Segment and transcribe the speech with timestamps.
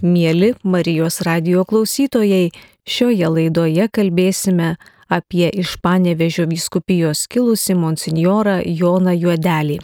[0.00, 2.46] Mėly Marijos radio klausytojai,
[2.88, 4.78] šioje laidoje kalbėsime
[5.12, 9.76] apie iš Panevežio vyskupijos kilusi monsinjorą Joną Juodelį.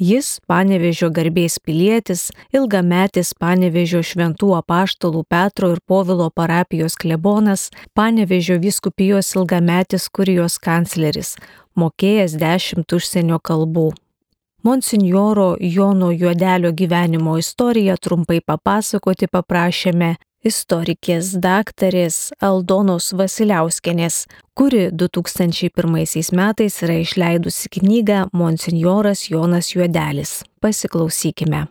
[0.00, 9.34] Jis Panevežio garbės pilietis, ilgametis Panevežio šventų apaštalų Petro ir Povilo parapijos klebonas, Panevežio vyskupijos
[9.36, 11.36] ilgametis kurijos kancleris,
[11.76, 13.90] mokėjęs dešimt užsienio kalbų.
[14.68, 20.10] Monsinjoro Jono Juodelio gyvenimo istoriją trumpai papasakoti paprašėme
[20.50, 24.18] istorikės daktarės Aldonos Vasiliauskenės,
[24.52, 30.42] kuri 2001 metais yra išleidusi knygą Monsinjoras Jonas Juodelis.
[30.60, 31.64] Pasiklausykime.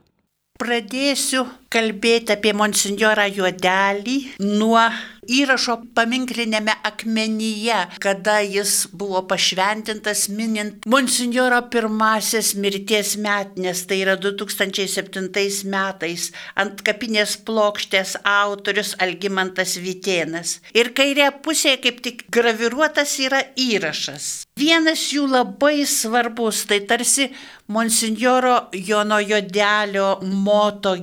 [0.58, 4.88] Pradėsiu kalbėti apie monsinjorą Juodelį nuo
[5.28, 15.28] įrašo paminklinėme akmenyje, kada jis buvo pašventintas minint monsinjoro pirmasis mirties metinės, tai yra 2007
[15.72, 20.58] metais, ant kapinės plokštės autorius Algimantas Vitėnas.
[20.78, 24.48] Ir kairė pusėje kaip tik graviruotas yra įrašas.
[24.58, 27.28] Vienas jų labai svarbus, tai tarsi
[27.68, 30.96] monsinjoro Jono Jodelio moto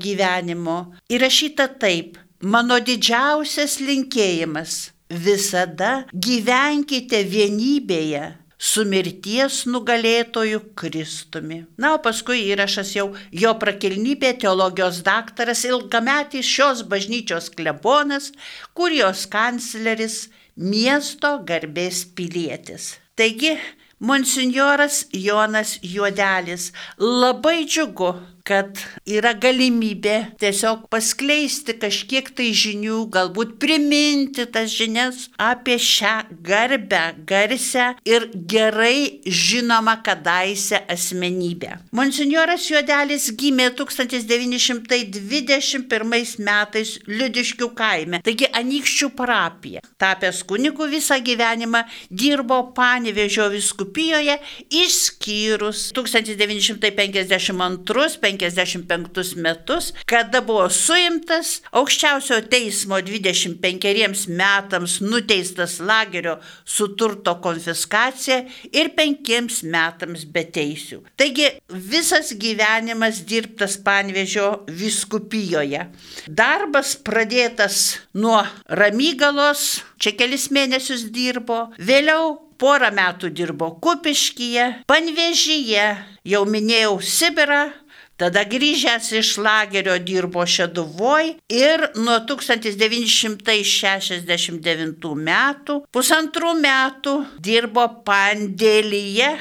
[0.54, 0.94] gyvenimo.
[1.08, 2.18] Įrašyta taip.
[2.40, 11.66] Mano didžiausias linkėjimas- visada gyvenkite vienybėje su mirties nugalėtoju Kristumi.
[11.78, 18.32] Na, o paskui įrašas jau jo prakilnybė teologijos daktaras, ilgametis šios bažnyčios klebonas,
[18.74, 22.98] kurijos kancleris, miesto garbės pilietis.
[23.16, 23.58] Taigi,
[24.00, 26.72] monsinjoras Jonas Juodelis.
[26.98, 28.14] Labai džiugu,
[28.44, 28.76] kad
[29.08, 37.94] yra galimybė tiesiog paskleisti kažkiek tai žinių, galbūt priminti tas žinias apie šią garbę, garsę
[38.04, 41.78] ir gerai žinomą kadaise asmenybę.
[41.96, 49.80] Monsignoras Juodelis gimė 1921 metais Liudiškių kaime, taigi Anikščių parapija.
[49.96, 54.36] Tapęs kunigu visą gyvenimą dirbo Panevežio viskupijoje,
[54.68, 67.36] išskyrus 1952 55 metus, kada buvo suimtas, aukščiausio teismo 25 metams nuteistas lagerio su turto
[67.44, 68.40] konfiskacija
[68.72, 71.02] ir 5 metams be teisių.
[71.16, 75.86] Taigi visas gyvenimas dirbtas Panvežio viskupijoje.
[76.26, 85.86] Darbas pradėtas nuo Ramygalos, čia kelis mėnesius dirbo, vėliau porą metų dirbo Kupiškyje, Panvežyje,
[86.24, 87.66] jau minėjau Sibirą,
[88.14, 99.32] Tada grįžęs iš lagerio dirbo Šeduvoj ir nuo 1969 metų pusantrų metų dirbo Pandėlyje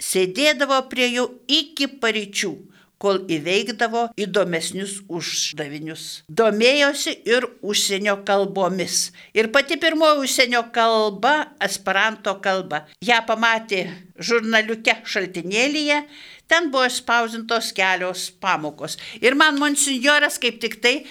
[0.00, 1.28] sėdėdavo prie jų
[1.60, 2.54] iki paryčių
[3.02, 6.24] kol įveikdavo įdomesnius uždavinius.
[6.28, 9.12] Domėjosi ir užsienio kalbomis.
[9.38, 12.86] Ir pati pirmoji užsienio kalba- esperanto kalba.
[13.00, 13.86] Ja pamatė
[14.18, 16.04] žurnaliuke šaltinėlyje,
[16.48, 18.98] ten buvo spausintos kelios pamokos.
[19.20, 21.06] Ir man monsinjoras kaip tik tai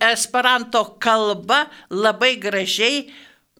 [0.00, 3.10] esperanto kalba labai gražiai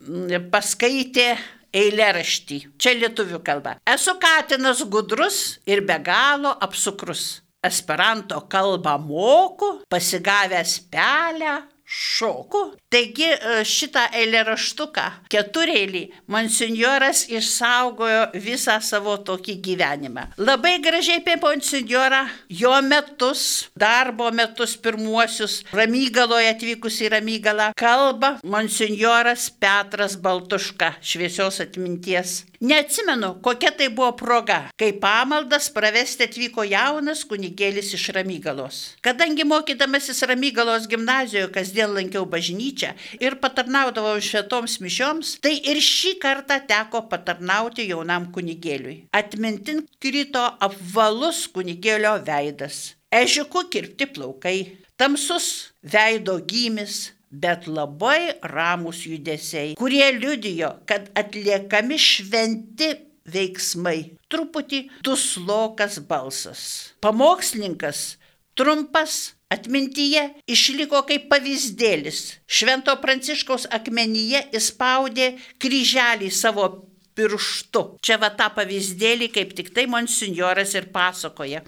[0.01, 1.37] mm, paskaitė
[1.73, 2.79] eilėraštį.
[2.79, 3.79] Čia lietuvių kalba.
[3.89, 11.61] Esu katinas gudrus ir be galo apsukrus esperanto kalbą moku, pasigavęs pelę,
[11.93, 12.61] šoku.
[12.93, 20.27] Taigi e, šitą eilėraštuką, keturėlį, monsinjoras išsaugojo visą savo tokį gyvenimą.
[20.41, 22.23] Labai gražiai apie monsinjorą,
[22.63, 23.45] jo metus,
[23.77, 32.43] darbo metus pirmuosius, Ramygaloje atvykus į Ramygalą, kalba monsinjoras Petras Baltuška, šviesios atminties.
[32.63, 38.77] Neatsimenu, kokia tai buvo proga, kai pamaldas pravesti atvyko jaunas kunigėlis iš Ramygalos.
[39.03, 46.61] Kadangi mokydamasis Ramygalos gimnazijoje kasdien lankiau bažnyčią ir patarnaudavau švetoms mišioms, tai ir šį kartą
[46.69, 49.09] teko patarnauti jaunam kunigėliui.
[49.11, 52.93] Atmintin krito apvalus kunigėlio veidas.
[53.11, 54.59] Ežiuku kirpti plaukai,
[54.95, 62.93] tamsus veido gymis, bet labai ramus judesiai, kurie liudijo, kad atliekami šventi
[63.33, 64.13] veiksmai.
[64.33, 66.63] Truputį duslokas balsas.
[67.05, 68.17] Pamokslininkas
[68.59, 72.23] trumpas atmintyje išliko kaip pavyzdėlis.
[72.47, 76.69] Švento Pranciškaus akmenyje įspaudė kryželį savo
[77.17, 77.85] pirštu.
[78.05, 81.63] Čia va tą pavyzdėlį kaip tik tai monsinjoras ir pasakoja.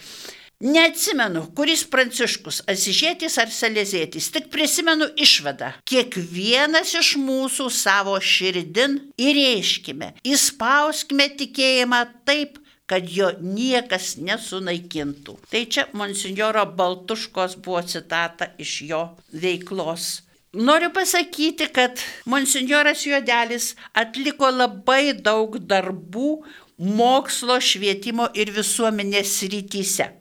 [0.65, 5.75] Neatsimenu, kuris pranciškus, asižėtis ar salėzėtis, tik prisimenu išvadą.
[5.85, 12.57] Kiekvienas iš mūsų savo širdin įreiškime, įspauskime tikėjimą taip,
[12.89, 15.37] kad jo niekas nesunaikintų.
[15.53, 19.05] Tai čia monsinjoro Baltuškos buvo citata iš jo
[19.37, 20.23] veiklos.
[20.57, 26.39] Noriu pasakyti, kad monsinjoras Juodelis atliko labai daug darbų
[26.79, 30.15] mokslo, švietimo ir visuomenės rytise.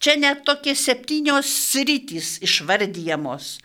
[0.00, 3.60] Čia net tokie septynios sritys išvardyjamos.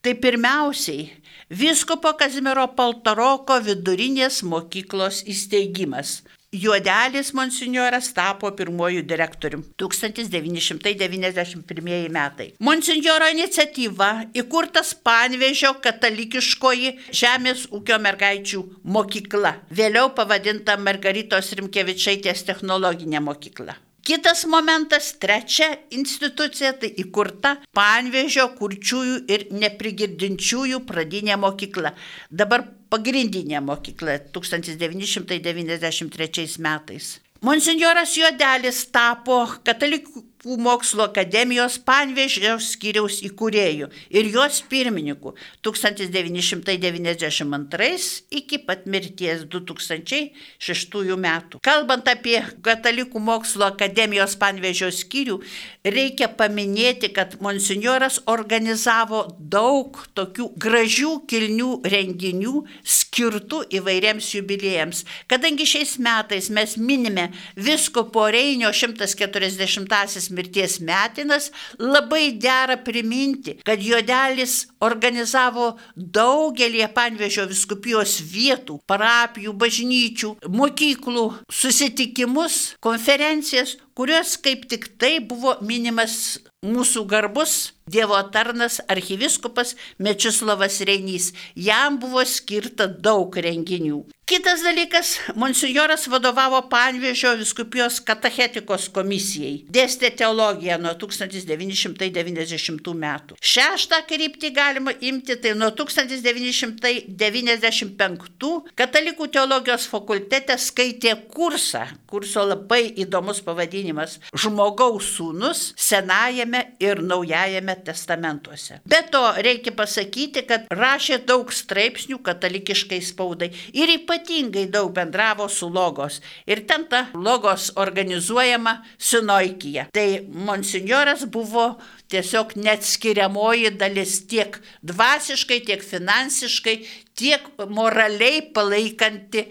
[0.00, 1.10] Tai pirmiausiai
[1.50, 6.22] Viskopo Kazimiero Paltaroko vidurinės mokyklos įsteigimas.
[6.54, 12.54] Juodelis monsinjoras tapo pirmojų direktorium 1991 metai.
[12.62, 23.89] Monsinjoro iniciatyva įkurtas Panvežio katalikiškoji žemės ūkio mergaičių mokykla, vėliau pavadinta Margaritos Rimkevičaitės technologinė mokykla.
[24.02, 31.92] Kitas momentas, trečia institucija, tai įkurta Panvežio kurčiųjų ir neprigirdinčiųjų pradinė mokykla.
[32.30, 37.20] Dabar pagrindinė mokykla 1993 metais.
[37.44, 45.34] Monsignoras Juodelis tapo katalikų mokslo akademijos Panvežio skyriaus įkūrėjų ir jos pirmininku
[45.66, 51.58] 1992 iki pat mirties 2006 metų.
[51.64, 55.40] Kalbant apie Katalikų mokslo akademijos Panvežio skyrių,
[55.84, 65.04] reikia paminėti, kad monsinjoras organizavo daug tokių gražių, kilnių renginių skirtų įvairiems jubiliejams.
[65.28, 73.82] Kadangi šiais metais mes minime visko po Reinio 140-asis mirties metinas, labai dera priminti, kad
[73.84, 85.18] Jodelis organizavo daugelį Panvežio viskupijos vietų, parapijų, bažnyčių, mokyklų susitikimus, konferencijas, kurios kaip tik tai
[85.20, 91.32] buvo minimas mūsų garbus Dievo tarnas archyviskupas Mečislavas Reinys.
[91.56, 94.04] Jam buvo skirta daug renginių.
[94.30, 99.66] Kitas dalykas, monsinjoras vadovavo Panvėžio viskupijos katechetikos komisijai.
[99.74, 103.34] Dėstė teologiją nuo 1990 metų.
[103.42, 111.90] Šeštą kryptį galima imti tai nuo 1995 katalikų teologijos fakultete skaitė kursą.
[112.06, 116.49] Kurso labai įdomus pavadinimas- Žmogaus sūnus Senajame
[116.82, 118.80] ir Naujajame testamentuose.
[118.88, 125.68] Be to reikia pasakyti, kad rašė daug straipsnių katalikiškai spaudai ir ypatingai daug bendravo su
[125.70, 126.20] logos.
[126.46, 129.88] Ir ten ta logos organizuojama sinoikija.
[129.94, 130.08] Tai
[130.50, 131.74] monsinjoras buvo
[132.10, 136.76] tiesiog neatskiriamoji dalis tiek dvasiškai, tiek finansiškai,
[137.14, 139.46] tiek moraliai palaikanti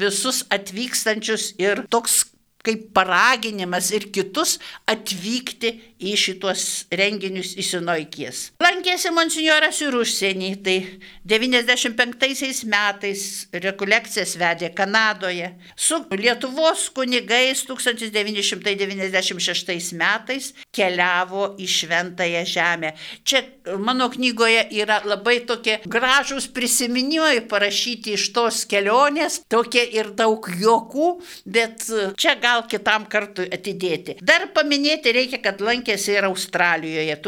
[0.00, 2.24] visus atvykstančius ir toks
[2.66, 4.58] kaip paraginimas ir kitus
[4.90, 8.50] atvykti į šitos renginius į Sinoikijas.
[8.80, 10.96] Lankėsi monsinjoras ir užsienį, tai
[11.28, 22.96] 95 metais rekolekcijas vedė Kanadoje, su Lietuvos kunigais 1996 metais keliavo į Šventąją Žemę.
[23.20, 23.44] Čia
[23.84, 31.20] mano knygoje yra labai tokie gražūs prisiminimai parašyti iš tos kelionės, tokie ir daug juokų,
[31.44, 31.84] bet
[32.16, 34.16] čia gal kitam kartui atidėti.
[34.24, 37.20] Dar paminėti reikia, kad lankėsi ir Australijoje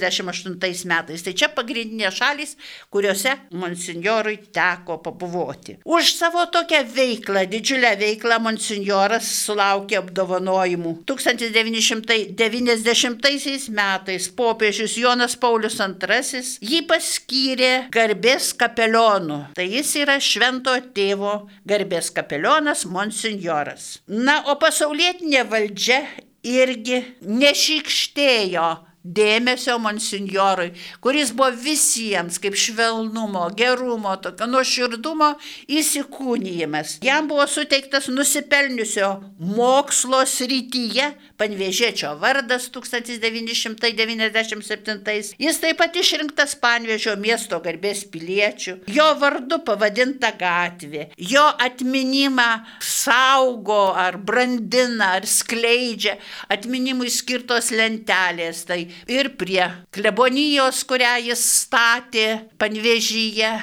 [0.00, 1.22] 1998 metais.
[1.24, 2.56] Tai čia pagrindinės šalis,
[2.92, 5.72] kuriuose monsinjorui teko pabuvoti.
[5.84, 10.92] Už savo tokią veiklą, didžiulę veiklą, monsinjoras sulaukė apdovanojimų.
[11.08, 19.38] 1990 metais popiežius Jonas Paulius II jį paskyrė garbės kapelionu.
[19.56, 21.34] Tai jis yra švento tėvo
[21.68, 23.98] garbės kapelionas monsinjoras.
[24.08, 26.00] Na, o pasaulietinė valdžia
[26.44, 28.68] irgi nešikštėjo
[29.04, 30.70] dėmesio monsinjorui,
[31.04, 35.34] kuris buvo visiems kaip švelnumo, gerumo, tokio nuoširdumo
[35.68, 36.98] įsikūnyjimas.
[37.04, 39.20] Jam buvo suteiktas nusipelniusio
[39.54, 45.34] mokslo srityje Panvėžiečio vardas 1997.
[45.42, 48.74] Jis taip pat išrinktas Panvėžio miesto garbės piliečių.
[48.94, 51.08] Jo vardu pavadinta gatvė.
[51.18, 56.16] Jo atminimą saugo ar brandina ar skleidžia
[56.54, 58.64] atminimui skirtos lentelės.
[58.70, 62.26] Tai ir prie klebonijos, kurią jis statė
[62.58, 63.54] Panvežyje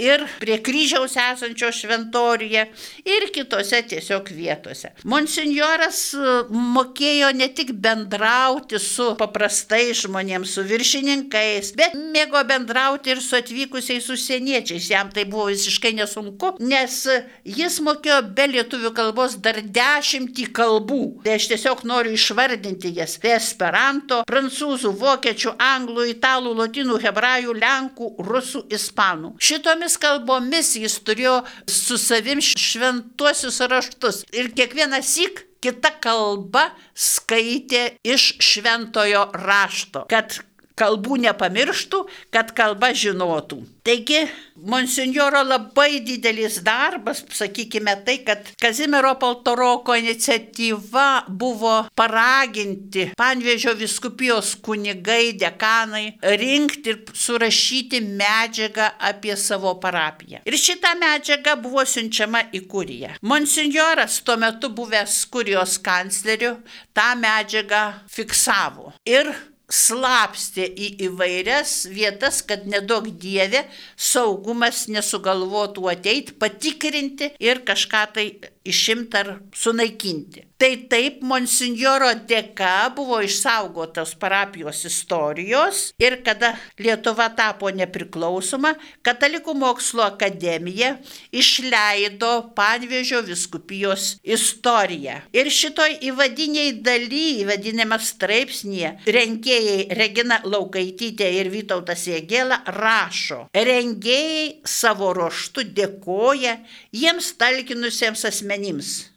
[0.00, 2.64] ir prie kryžiaus esančio šventoriuje
[3.04, 4.92] ir kitose tiesiog vietose.
[5.08, 13.22] Monsignoras e, mokėjo ne tik bendrauti su paprastais žmonėms, su viršininkais, bet mėgo bendrauti ir
[13.22, 14.88] su atvykusiais užsieniečiais.
[14.92, 16.98] Jam tai buvo visiškai nesunku, nes
[17.44, 21.02] jis mokėjo be lietuvių kalbos dar dešimtį kalbų.
[21.26, 23.18] Tai aš tiesiog noriu išvardinti jas.
[23.22, 29.34] Tai esperanto, prancūzų, vokiečių, anglų, italų, lotynų, hebrajų, lenkų, rusų, ispanų.
[29.42, 34.24] Šitomis šiomis kalbomis jis turėjo su savim šventuosius raštus.
[34.32, 40.38] Ir kiekvieną sik kita kalba skaitė iš šventojo rašto, kad
[40.78, 42.02] kalbų nepamirštų,
[42.34, 43.62] kad kalba žinotų.
[43.82, 44.20] Taigi,
[44.62, 55.32] monsinjoro labai didelis darbas, sakykime tai, kad Kazimiero Paltoroko iniciatyva buvo paraginti Panvėžio viskupijos kunigai,
[55.34, 60.44] dekanai rinkti ir surašyti medžiagą apie savo parapiją.
[60.46, 63.16] Ir šita medžiaga buvo siunčiama į kuriją.
[63.26, 66.60] Monsinjoras tuo metu buvęs kurijos kancleriu
[66.94, 68.92] tą medžiagą fiksavo.
[69.10, 69.34] Ir
[69.72, 73.64] slapstė į įvairias vietas, kad nedaug dievė
[73.96, 78.26] saugumas nesugalvotų ateiti, patikrinti ir kažką tai
[78.64, 80.46] išimti ar sunaikinti.
[80.62, 90.04] Tai taip, monsinjoro dėka buvo išsaugotos parapijos istorijos ir kada Lietuva tapo nepriklausoma, Katalikų mokslo
[90.06, 90.92] akademija
[91.34, 95.18] išleido Panvėžio viskupijos istoriją.
[95.34, 105.10] Ir šitoj įvadiniai daly, įvadinėme straipsnėje, rengėjai Regina Laukaitytė ir Vytautas Jėgėla rašo, rengėjai savo
[105.18, 106.56] ruoštų dėkoja
[106.94, 108.51] jiems talkinusiems asmenims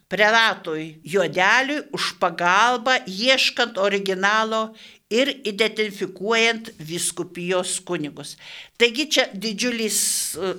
[0.08, 4.74] prelatui Juodeliui už pagalbą ieškant originalo
[5.10, 8.36] ir identifikuojant viskupijos kunigus.
[8.78, 9.98] Taigi čia didžiulis
[10.38, 10.54] e,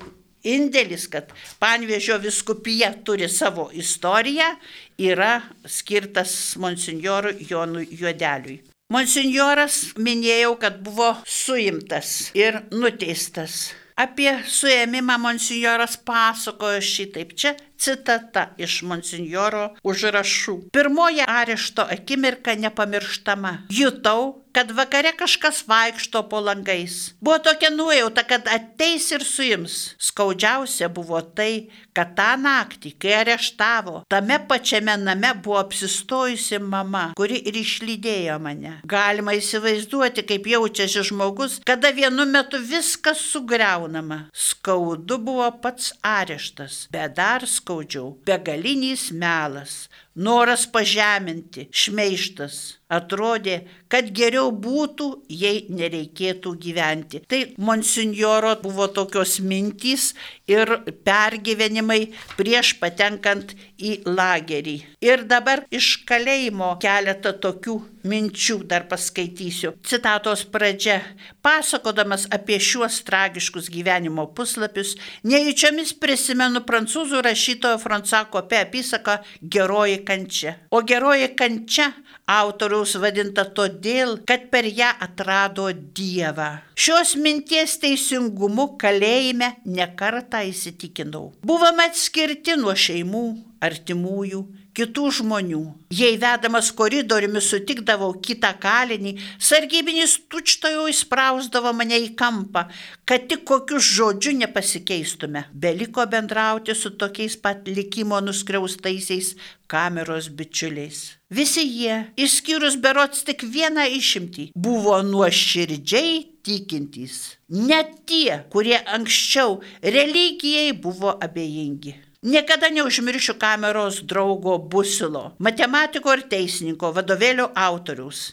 [0.47, 4.53] indėlis, kad Panvėžio viskupija turi savo istoriją,
[4.99, 8.61] yra skirtas monsinjorui Jonui Juodeliui.
[8.93, 13.73] Monsinjoras minėjau, kad buvo suimtas ir nuteistas.
[13.99, 17.33] Apie suėmimą monsinjoras pasakojo šitaip.
[17.35, 20.57] Čia citata iš monsinjoro užrašų.
[20.73, 23.53] Pirmoji arešto akimirka nepamirštama.
[23.69, 27.13] Jutau, kad vakare kažkas vaikšto po langais.
[27.21, 29.75] Buvo tokia nuojauta, kad ateis ir suims.
[30.01, 37.37] Skaudžiausia buvo tai, kad tą naktį, kai areštavo, tame pačiame name buvo apsistojusi mama, kuri
[37.51, 38.73] ir išlydėjo mane.
[38.89, 44.23] Galima įsivaizduoti, kaip jaučiasi žmogus, kada vienu metu viskas sugriaunama.
[44.33, 52.77] Skaudu buvo pats areštas, bet dar skaudžiau- begalinis melas noras pažeminti, šmeištas.
[52.87, 57.19] Atrodė, kad geriau būtų, jei nereikėtų gyventi.
[57.27, 60.13] Tai monsinjoro buvo tokios mintys
[60.47, 60.71] ir
[61.03, 64.77] pergyvenimai prieš patenkant į lagerį.
[65.03, 67.75] Ir dabar iš kalėjimo keletą tokių
[68.07, 69.73] minčių dar paskaitysiu.
[69.83, 71.01] Citatos pradžia.
[71.43, 74.95] Pasakodamas apie šiuos tragiškus gyvenimo puslapius,
[75.27, 80.55] nejučiomis prisimenu prancūzų rašytojo Fransako Pe apysaką Geroji kančia.
[80.71, 81.91] O geroji kančia
[82.27, 86.49] autoriaus vadinta todėl, kad per ją atrado Dievą.
[86.77, 91.31] Šios minties teisingumu kalėjime nekartą įsitikinau.
[91.47, 93.25] Buvome atskirti nuo šeimų,
[93.63, 94.43] artimųjų,
[94.77, 95.61] kitų žmonių.
[95.97, 102.67] Jei vedamas koridoriumi sutikdavau kitą kalinį, sargybinis tučtojo įsprausdavo mane į kampą,
[103.07, 105.47] kad tik kokius žodžiu nepasikeistume.
[105.53, 109.33] Beliko bendrauti su tokiais pat likimo nuskriaustaisiais
[109.67, 111.17] kameros bičiuliais.
[111.33, 117.37] Visi jie, išskyrus berots tik vieną išimtį, buvo nuoširdžiai tikintys.
[117.51, 121.97] Net tie, kurie anksčiau religijai buvo abejingi.
[122.27, 128.23] Niekada neužmiršiu kameros draugo Busilo, matematiko ir teisininko vadovėlio autoriaus.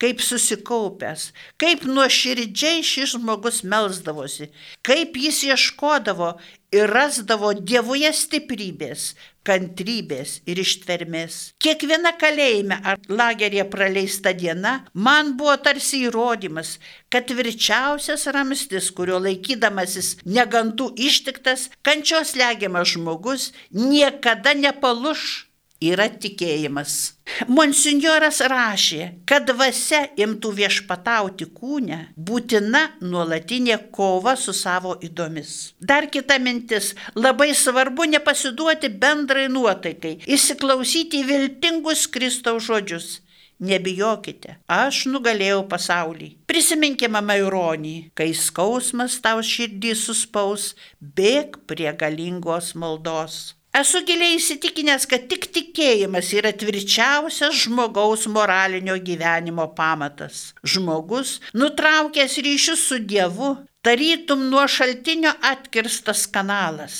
[0.00, 1.26] Kaip susikaupęs,
[1.60, 4.48] kaip nuoširdžiai šis žmogus melzdavosi,
[4.86, 6.30] kaip jis ieškodavo
[6.72, 9.10] ir rasdavo Dievoje stiprybės,
[9.46, 11.38] kantrybės ir ištvermės.
[11.62, 16.76] Kiekviena kalėjime ar lagerėje praleista diena man buvo tarsi įrodymas,
[17.12, 25.49] kad tvirčiausias ramstis, kurio laikydamasis negandų ištiktas, kančios legiamas žmogus niekada nepaluš
[25.80, 27.14] yra tikėjimas.
[27.48, 35.72] Monsignoras rašė, kad dvasia imtų viešpatauti kūne, būtina nuolatinė kova su savo įdomis.
[35.80, 43.20] Dar kita mintis- labai svarbu nepasiduoti bendrai nuotaikai, įsiklausyti viltingus Kristaus žodžius.
[43.60, 46.30] Nebijokite, aš nugalėjau pasaulį.
[46.48, 53.59] Prisiminkime Maironį, kai skausmas tau širdį suspaus, bėg prie galingos maldos.
[53.70, 60.50] Esu giliai įsitikinęs, kad tik tikėjimas yra tvirčiausias žmogaus moralinio gyvenimo pamatas.
[60.66, 63.52] Žmogus, nutraukęs ryšius su Dievu,
[63.86, 66.96] tarytum nuo šaltinio atkirstas kanalas.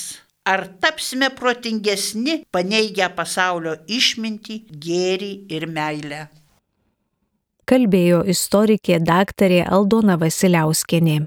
[0.47, 6.23] Ar tapsime protingesni, paneigę pasaulio išmintį, gėrį ir meilę?
[7.67, 11.19] Kalbėjo istorikė daktarė Aldona Vasiliauskenė.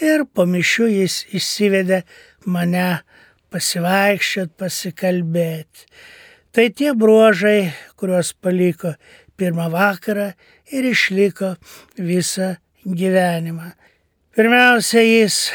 [0.00, 2.02] Ir po mišių jis įsivedė
[2.46, 3.02] mane
[3.50, 5.90] pasivaikščiot, pasikalbėti.
[6.50, 8.94] Tai tie bruožai, kuriuos paliko
[9.38, 10.32] pirmą vakarą
[10.74, 11.52] ir išliko
[11.98, 13.72] visą gyvenimą.
[14.36, 15.50] Pirmiausia, jis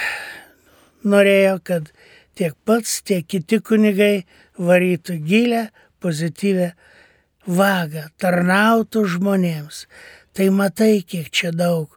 [1.07, 1.89] norėjo, kad
[2.37, 4.25] tiek pats, tiek kiti kunigai
[4.59, 5.69] varytų gilę,
[6.03, 6.71] pozityvę
[7.47, 9.85] vagą, tarnautų žmonėms.
[10.35, 11.93] Tai matai, kiek čia daug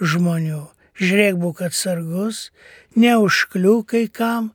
[0.00, 0.62] žmonių.
[1.00, 2.50] Žiūrėk, būk atsargus,
[2.94, 4.50] neužkliukai kam,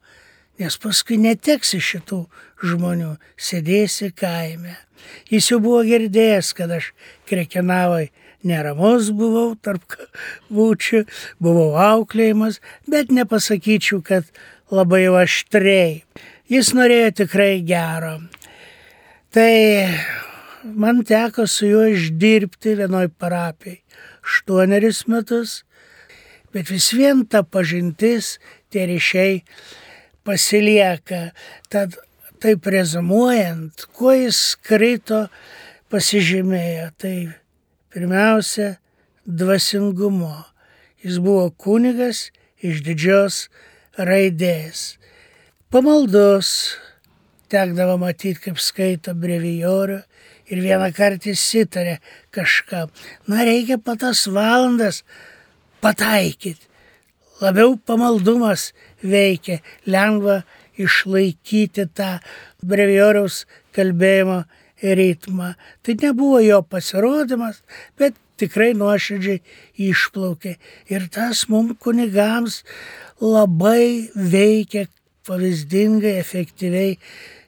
[0.61, 2.21] nes paskui neteksi šitų
[2.63, 4.77] žmonių, sėdėsi kaime.
[5.29, 6.91] Jis jau buvo girdėjęs, kad aš
[7.29, 8.11] krekenavai
[8.45, 9.97] neramus buvau tarp
[10.53, 11.03] būčių,
[11.43, 14.29] buvau auklėjimas, bet nepasakyčiau, kad
[14.71, 16.03] labai aštriai.
[16.49, 18.19] Jis norėjo tikrai gero.
[19.33, 19.51] Tai
[20.63, 23.81] man teko su juo išdirbti vienoj parapijai
[24.25, 25.63] aštuonerius metus,
[26.53, 28.37] bet vis vien ta pažintis,
[28.73, 29.41] tie ryšiai
[30.25, 31.29] pasilieka.
[31.69, 31.97] Tad
[32.41, 35.25] taip rezumuojant, kuo jis krito,
[35.93, 36.89] pasižymėjo.
[37.01, 37.15] Tai
[37.95, 38.75] Pirmiausia,
[39.25, 40.43] dvasingumo.
[40.99, 42.25] Jis buvo kunigas
[42.59, 43.45] iš didžios
[43.95, 44.97] raidės.
[45.71, 46.49] Pamaldos
[47.47, 50.01] tekdavo matyti, kaip skaito brevijorių
[50.51, 52.01] ir vieną kartą įsitarė
[52.35, 52.91] kažkam.
[53.31, 55.05] Na, reikia patas valandas
[55.79, 56.67] pataikyti.
[57.39, 60.41] Labiau pamaldumas veikia, lengva
[60.75, 62.17] išlaikyti tą
[62.59, 64.43] brevijoriaus kalbėjimo
[64.81, 65.53] ritmą.
[65.83, 67.61] Tai nebuvo jo pasirodymas,
[67.97, 69.41] bet tikrai nuoširdžiai
[69.89, 70.55] išplaukė.
[70.91, 72.63] Ir tas mums kunigams
[73.21, 74.87] labai veikia
[75.25, 76.97] pavyzdingai, efektyviai,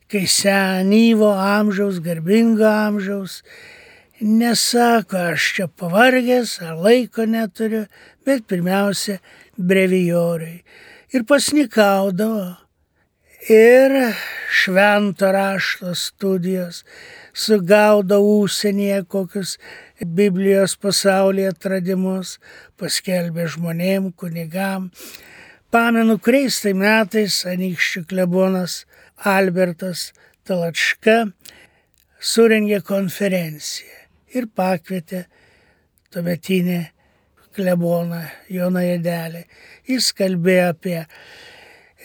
[0.08, 3.42] kai senyvo amžiaus, garbingo amžiaus
[4.22, 7.86] nesako, aš čia pavargęs ar laiko neturiu,
[8.26, 9.20] bet pirmiausia
[9.58, 10.64] brevijoriai.
[11.14, 12.56] Ir pasnikaudavo
[13.50, 13.92] ir
[14.52, 16.84] švento rašto studijos,
[17.34, 19.58] sugaudo užsienyje kokius
[20.06, 22.38] Biblijos pasaulyje atradimus,
[22.78, 24.92] paskelbė žmonėm, kunigam.
[25.72, 28.84] Pamenu, kuriais tai metais anykščių klebonas
[29.28, 30.12] Albertas
[30.48, 31.26] Talačka
[32.20, 34.06] surengė konferenciją
[34.38, 35.26] ir pakvietė
[36.14, 36.80] tuometinį
[37.58, 38.22] kleboną
[38.54, 39.44] Joną Jedelį.
[39.90, 41.00] Jis kalbėjo apie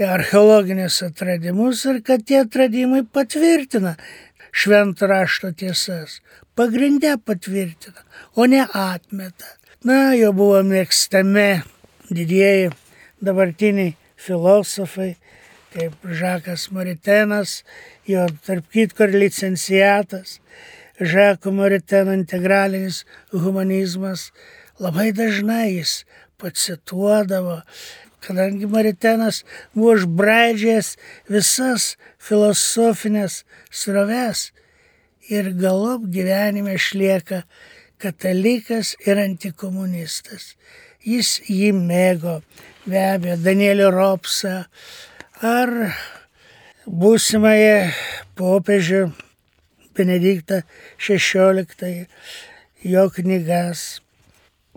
[0.00, 3.96] archeologinius atradimus ir kad tie atradimai patvirtina
[4.52, 6.20] šventą rašto tiesas.
[6.54, 9.56] Pagrindę patvirtina, o ne atmeta.
[9.84, 11.62] Na, jo buvo mėgstami
[12.12, 12.70] didieji
[13.24, 15.16] dabartiniai filosofai,
[15.72, 17.62] kaip Žakas Maritenas,
[18.06, 20.38] jo tarp kitko ir licenciatas,
[21.00, 23.02] Žako Mariteno integralinis
[23.32, 24.30] humanizmas,
[24.78, 26.02] labai dažnai jis
[26.38, 27.62] pacituodavo
[28.22, 29.42] kadangi Maritenas
[29.74, 30.94] buvo išbraidžęs
[31.32, 34.50] visas filosofinės sroves
[35.30, 37.42] ir galop gyvenime išlieka
[38.02, 40.54] katalikas ir antikomunistas.
[41.02, 42.40] Jis jį mėgo,
[42.86, 44.64] be abejo, Danielio Ropsą
[45.42, 45.72] ar
[46.86, 47.90] būsimąją
[48.38, 49.02] popiežių
[49.92, 50.62] Benediktą
[50.98, 52.06] XVI,
[52.82, 54.01] jo knygas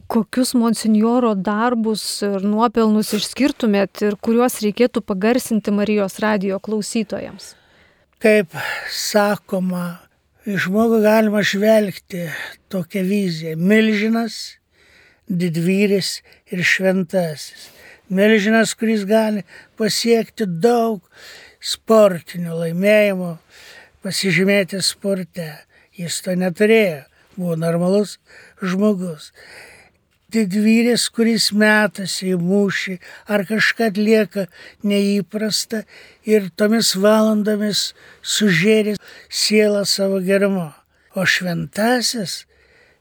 [0.08, 7.54] kokius monsinjoro darbus ir nuopelnus išskirtumėt ir kuriuos reikėtų pagarsinti Marijos radio klausytojams?
[8.22, 8.54] Kaip
[8.94, 10.06] sakoma,
[10.46, 12.28] žmogų galima žvelgti
[12.70, 13.56] tokią viziją.
[13.58, 14.58] Milžinas,
[15.30, 17.72] didvyris ir šventasis.
[18.10, 19.41] milžinas, kuris gali
[19.78, 21.02] pasiekti daug
[21.58, 23.32] sportinių laimėjimų,
[24.06, 25.48] pasižymėti sporte.
[25.96, 27.06] Jis to neturėjo,
[27.38, 28.20] buvo normalus
[28.62, 29.32] žmogus.
[30.36, 32.98] Didvyris, kuris metasi į mūšį
[33.32, 34.48] ar kažką atlieka
[34.84, 35.84] neįprasta
[36.28, 37.93] ir tomis valandomis
[38.36, 38.98] sužėrė
[39.30, 40.71] sielą savo gerumo.
[41.15, 42.43] O šventasis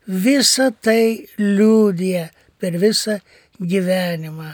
[0.06, 2.28] visą tai liūdė
[2.62, 3.18] per visą
[3.58, 4.52] gyvenimą.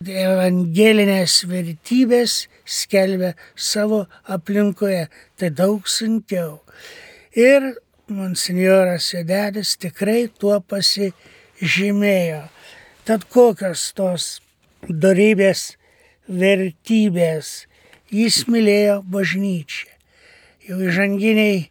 [0.00, 6.62] Evangelinės vertybės skelbia savo aplinkoje, tai daug sunkiau.
[7.36, 7.74] Ir
[8.08, 10.56] monsinjoras Jodelis tikrai tuo
[11.60, 12.48] pasižymėjo.
[13.04, 14.40] Tad kokios tos
[14.88, 15.76] darybės,
[16.28, 17.66] vertybės,
[18.10, 19.88] jis mylėjo bažnyčią.
[20.68, 21.70] Jau įžanginiai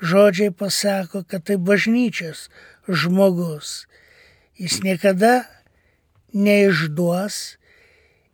[0.00, 2.48] žodžiai pasako, kad tai bažnyčios
[2.88, 3.86] žmogus.
[4.56, 5.44] Jis niekada
[6.32, 7.56] neišduos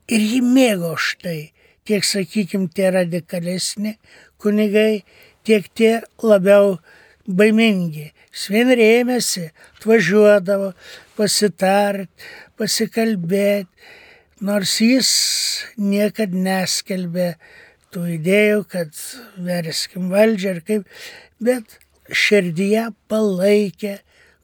[0.08, 1.52] ir jį mėgo štai.
[1.84, 3.96] Tiek, sakykime, tie radikalesni
[4.36, 5.04] kunigai,
[5.42, 6.78] tiek tie labiau
[7.24, 8.12] baimingi.
[8.38, 9.48] Svien rėmėsi,
[9.78, 10.72] atvažiuodavo
[11.18, 12.10] pasitart,
[12.58, 13.66] pasikalbėti,
[14.46, 15.10] nors jis
[15.78, 17.32] niekad neskelbė
[17.90, 18.94] tų idėjų, kad
[19.42, 20.86] verskim valdžią ir kaip,
[21.42, 23.98] bet širdyje palaikė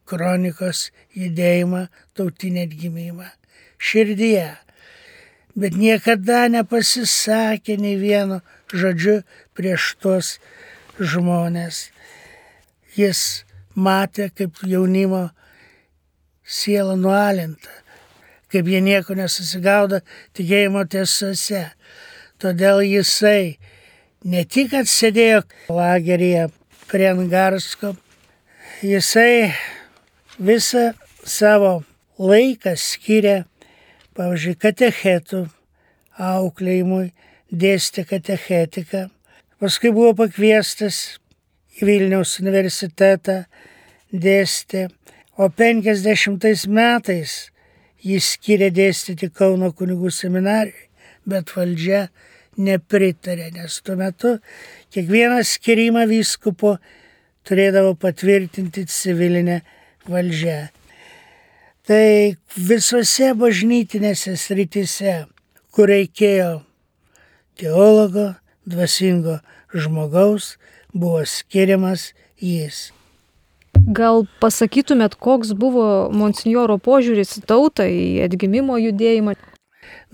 [0.08, 1.86] kronikos judėjimą,
[2.18, 3.30] tautinį atgimimą.
[3.78, 4.50] Širdyje.
[5.54, 8.40] Bet niekada nepasisakė nei vieno
[8.74, 9.20] žodžiu
[9.54, 10.36] prieš tuos
[10.98, 11.90] žmonės.
[12.98, 13.44] Jis
[13.76, 15.28] matė, kaip jaunimo
[16.44, 17.70] siela nualinta,
[18.52, 20.00] kaip jie nieko nesusigaudo
[20.36, 21.66] tikėjimo tiesose.
[22.38, 23.56] Todėl jisai
[24.24, 26.48] ne tik atsėdėjo lageryje
[26.90, 27.94] prie Angarsko,
[28.84, 29.54] jisai
[30.38, 30.92] visą
[31.24, 31.82] savo
[32.18, 33.44] laiką skiria,
[34.14, 35.44] pavyzdžiui, katechetų
[36.20, 37.12] auklėjimui,
[37.50, 39.08] dėstė katechetiką.
[39.62, 41.18] Paskui buvo pakviestas
[41.74, 43.44] į Vilniaus universitetą,
[44.12, 44.88] dėstė,
[45.36, 47.34] o 50 metais
[48.04, 50.88] jis skiria dėstyti Kauno kunigų seminarijai,
[51.26, 52.06] bet valdžia
[52.60, 54.36] nepritarė, nes tuo metu
[54.94, 56.76] kiekvieną skirimą vyskupo
[57.48, 59.60] turėdavo patvirtinti civilinę
[60.08, 60.60] valdžią.
[61.84, 65.16] Tai visose bažnytinėse srityse,
[65.74, 66.62] kur reikėjo
[67.60, 68.30] teologo,
[68.64, 69.40] dvasingo
[69.74, 70.54] žmogaus,
[70.94, 72.92] buvo skiriamas jis.
[73.74, 79.34] Gal pasakytumėt, koks buvo monsinjoro požiūris į tautą, į atgimimo judėjimą?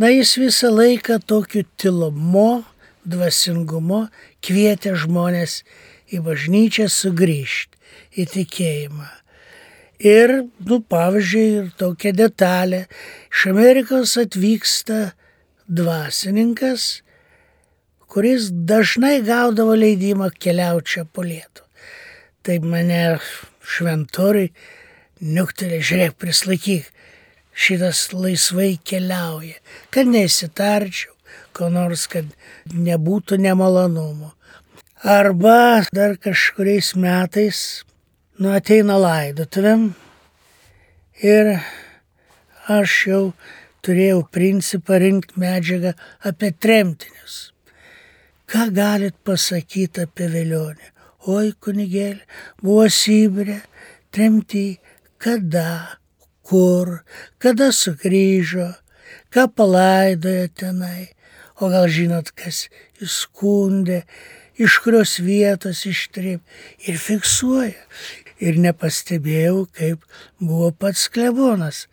[0.01, 2.65] Na, jis visą laiką tokiu tilumu,
[3.07, 4.07] dvasingumu
[4.45, 5.61] kvietė žmonės
[6.11, 7.79] į bažnyčią sugrįžti,
[8.19, 9.09] į tikėjimą.
[10.01, 10.33] Ir,
[10.65, 12.87] nu, pavyzdžiui, ir tokia detalė,
[13.29, 15.13] iš Amerikos atvyksta
[15.69, 17.05] dvasininkas,
[18.11, 21.63] kuris dažnai gaudavo leidimą keliauti čia po lietų.
[22.43, 23.21] Taip mane
[23.71, 24.51] šventoriai
[25.21, 26.89] niuktelė, žiūrėk, prislaikyk,
[27.55, 29.59] šitas laisvai keliauja,
[29.95, 31.15] kad neįsitarčiau,
[31.55, 32.27] ko nors, kad
[32.73, 34.33] nebūtų nemalonumų.
[35.01, 37.85] Arba dar kažkuriais metais,
[38.41, 39.91] nu ateina laidotuvėm
[41.25, 41.55] ir
[42.71, 43.23] aš jau
[43.85, 45.95] turėjau principą rinkti medžiagą
[46.29, 47.51] apie tremtinius.
[48.51, 50.89] Ką galit pasakyti apie Vilionį?
[51.31, 52.25] Oi, kunigėlė,
[52.59, 53.61] buvo Sibirė,
[54.11, 54.81] tremty,
[55.23, 56.01] kada,
[56.43, 57.05] kur,
[57.39, 58.73] kada sugrįžo,
[59.31, 61.13] ką palaidojo tenai,
[61.63, 62.65] o gal žinot, kas
[62.99, 64.01] įskundė,
[64.59, 66.43] iš kurios vietos ištrip
[66.91, 67.87] ir fiksuoja.
[68.41, 70.03] Ir nepastebėjau, kaip
[70.41, 71.85] buvo pats klebonas.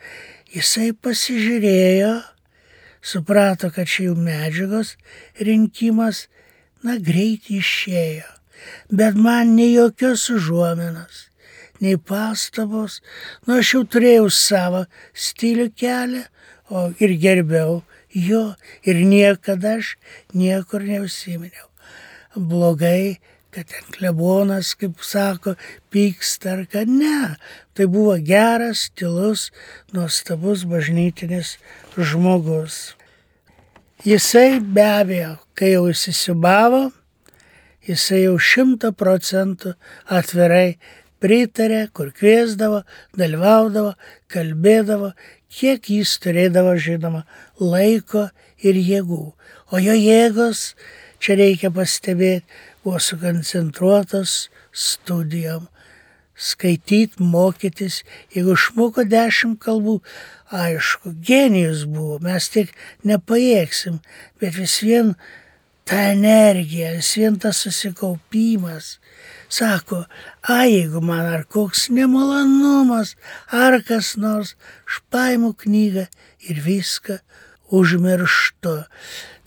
[0.55, 2.15] Jisai pasižiūrėjo,
[3.03, 4.95] suprato, kad čia jau medžiagos
[5.43, 6.25] rinkimas,
[6.83, 8.27] na greit išėjo.
[8.91, 11.27] Bet man ne jokios užuomenos
[11.79, 13.01] nei pastabos,
[13.45, 16.23] nu aš jau turėjau savo stilių kelią,
[16.73, 18.43] o ir gerbiau jo
[18.83, 19.95] ir niekada aš
[20.33, 21.69] niekur neusiminiau.
[22.35, 23.17] Blogai,
[23.53, 25.55] kad ten klebonas, kaip sako,
[25.93, 27.37] pyksta ar kad ne.
[27.73, 29.49] Tai buvo geras, tylus,
[29.93, 31.57] nuostabus bažnytinis
[31.97, 32.96] žmogus.
[34.05, 36.91] Jisai be abejo, kai jau įsisibavo,
[37.87, 39.71] jisai jau šimta procentų
[40.13, 40.77] atvirai
[41.17, 42.83] pritarė, kur kviesdavo,
[43.17, 43.95] dalyvaudavo,
[44.29, 45.15] kalbėdavo,
[45.49, 47.23] kiek jis turėdavo, žinoma,
[47.57, 48.27] laiko
[48.61, 49.23] ir jėgų.
[49.73, 50.75] O jo jėgos,
[51.17, 52.45] čia reikia pastebėti,
[52.85, 55.65] buvo sukoncentruotos studijom.
[56.37, 58.03] Skaityti, mokytis.
[58.33, 59.97] Jeigu išmoko dešimt kalbų,
[60.53, 62.73] aišku, genijus buvo, mes tik
[63.07, 63.99] nepajėgsim,
[64.41, 65.15] bet vis vien
[65.87, 68.97] ta energija, vis vien tas susikaupimas.
[69.49, 70.03] Sako,
[70.43, 73.15] a jeigu man ar koks nemalonumas,
[73.51, 74.55] ar kas nors,
[74.87, 76.07] aš paimu knygą
[76.49, 77.21] ir viską
[77.71, 78.75] užmirštu.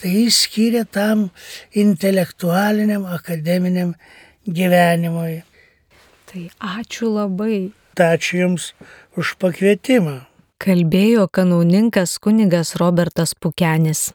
[0.00, 1.28] Tai jis skiria tam
[1.76, 3.94] intelektualiniam, akademiniam
[4.48, 5.42] gyvenimui.
[6.30, 7.72] Tai ačiū labai.
[7.98, 8.70] Ačiū Jums
[9.18, 10.30] už pakvietimą.
[10.62, 14.12] Kalbėjo kanauninkas kunigas Robertas Pukenis.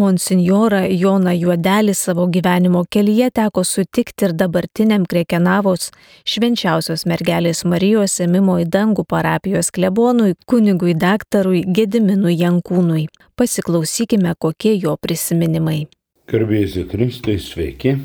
[0.00, 5.90] Monsinjorą Joną Juodelį savo gyvenimo kelyje teko sutikti ir dabartiniam Krekenavos
[6.32, 13.06] švenčiausios mergelės Marijos ėmimo į dangų parapijos klebonui, kunigui daktarui Gediminui Jankūnui.
[13.36, 15.82] Pasiklausykime, kokie jo prisiminimai.
[16.30, 17.96] Garbėsiu Kristai, sveiki.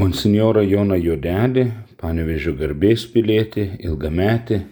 [0.00, 1.66] Monsinjorą Joną Juodelį,
[2.00, 4.62] panevežio garbės pilietį, ilgametį,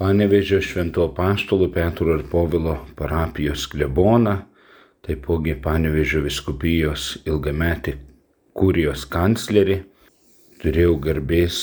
[0.00, 4.40] panevežio švento paštolų Petro ir Povilo parapijos kleboną
[5.06, 7.96] taipogi Panevežio viskupijos ilgametį
[8.56, 9.80] kurijos kanclerį,
[10.60, 11.60] turėjau garbės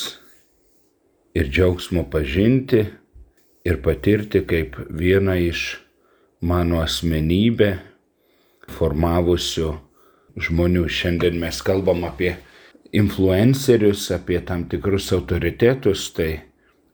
[1.37, 2.85] ir džiaugsmo pažinti
[3.67, 5.67] ir patirti kaip vieną iš
[6.41, 7.75] mano asmenybę
[8.77, 9.69] formavusių
[10.47, 10.87] žmonių.
[10.89, 12.33] Šiandien mes kalbam apie
[12.95, 16.31] influencerius, apie tam tikrus autoritetus, tai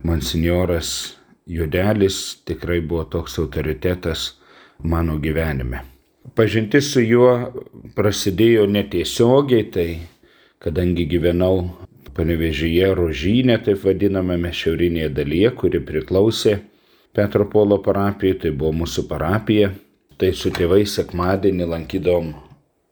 [0.04, 4.30] monsinjoras Judelis tikrai buvo toks autoritetas
[4.80, 5.93] mano gyvenime.
[6.32, 7.34] Pažintis su juo
[7.98, 9.88] prasidėjo netiesiogiai, tai
[10.64, 11.66] kadangi gyvenau
[12.16, 16.62] panevežyje rožynė, taip vadinamame šiaurinėje dalyje, kuri priklausė
[17.14, 19.74] Petropolo parapijai, tai buvo mūsų parapija.
[20.18, 22.32] Tai su tėvais sekmadienį lankydom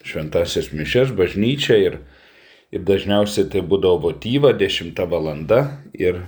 [0.05, 1.97] šventasis mišes bažnyčią ir,
[2.73, 5.61] ir dažniausiai tai būdavo votyva 10 valanda
[5.97, 6.19] ir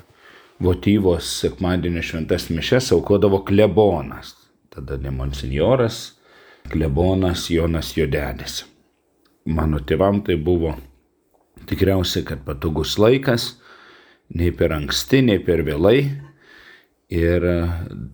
[0.63, 4.35] votyvos sekmadienio šventas mišes aukodavo klebonas.
[4.73, 6.15] Tada ne monsinjoras,
[6.69, 8.63] klebonas Jonas Jodelis.
[9.45, 10.75] Mano tėvam tai buvo
[11.67, 13.53] tikriausiai, kad patogus laikas,
[14.33, 15.97] nei per anksti, nei per vėlai.
[17.13, 17.43] Ir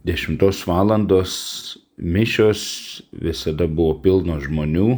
[0.08, 1.36] 10 valandos
[2.00, 2.64] mišios
[3.14, 4.90] visada buvo pilno žmonių.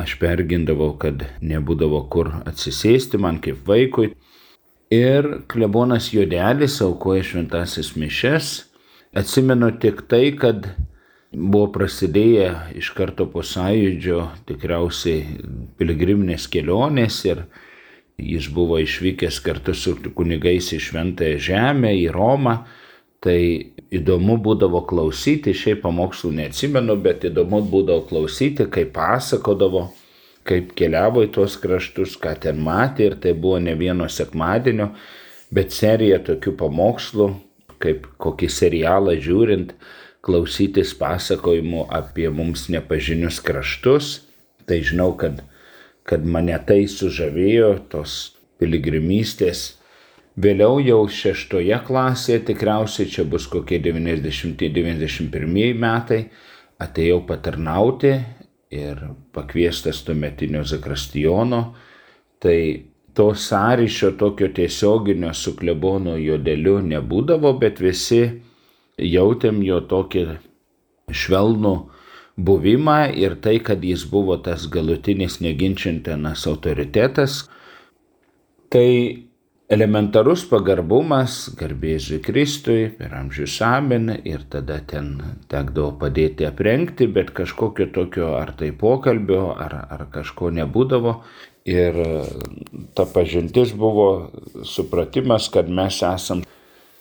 [0.00, 4.12] Aš pergindavau, kad nebūdavo kur atsisėsti man kaip vaikui.
[4.92, 8.50] Ir klebonas Jodelis aukoja šventasis mišes.
[9.16, 10.68] Atsimenu tik tai, kad
[11.36, 12.48] buvo prasidėję
[12.80, 15.38] iš karto po sąjūdžio tikriausiai
[15.76, 17.44] piligriminės kelionės ir
[18.16, 22.56] jis buvo išvykęs kartu su kunigais į Šventąją Žemę, į Romą.
[23.20, 23.38] Tai
[23.96, 29.86] įdomu būdavo klausyti, šiaip pamokslų neatsimenu, bet įdomu būdavo klausyti, kaip pasakodavo,
[30.46, 34.92] kaip keliavo į tuos kraštus, ką ten matė ir tai buvo ne vieno sekmadienio,
[35.50, 37.30] bet serija tokių pamokslų,
[37.82, 39.74] kaip kokį serialą žiūrint,
[40.26, 44.26] klausytis pasakojimų apie mums nepažinius kraštus.
[44.66, 45.44] Tai žinau, kad,
[46.06, 49.76] kad mane tai sužavėjo, tos piligrimystės.
[50.36, 56.18] Vėliau jau šeštoje klasėje, tikriausiai čia bus kokie 90-91 metai,
[56.82, 58.12] atėjau patarnauti
[58.74, 59.00] ir
[59.32, 61.62] pakviestas tuometinio Zakrastijono.
[62.42, 62.58] Tai
[63.16, 68.20] to sąryšio tokio tiesioginio su klebono jodeliu nebūdavo, bet visi
[68.98, 70.26] jautėm jo tokį
[71.12, 71.74] švelnų
[72.36, 77.44] buvimą ir tai, kad jis buvo tas galutinis neginčintinas autoritetas.
[78.72, 78.88] Tai
[79.72, 85.16] elementarus pagarbumas garbėsiu Kristui per amžius amen ir tada ten
[85.50, 91.20] tekdavo padėti aprengti, bet kažkokio tokio ar tai pokalbio, ar, ar kažko nebūdavo.
[91.66, 91.96] Ir
[92.94, 94.30] ta pažintis buvo
[94.62, 96.44] supratimas, kad mes esam